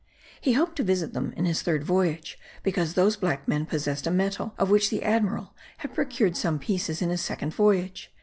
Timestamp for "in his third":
1.37-1.83